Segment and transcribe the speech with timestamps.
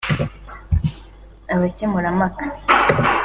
[1.53, 2.43] Abakemurampaka